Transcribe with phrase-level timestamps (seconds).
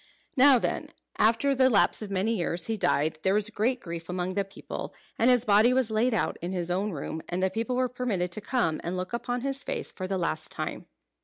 [0.35, 4.33] Now when, after the lapse of many years, he died, there was great grief among
[4.33, 7.75] the people, and his body was laid out in his own room, and the people
[7.75, 10.87] were permitted to come and look upon his face for the last time.